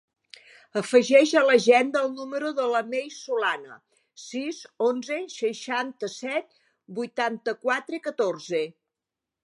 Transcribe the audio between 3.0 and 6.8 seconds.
Solana: sis, onze, seixanta-set,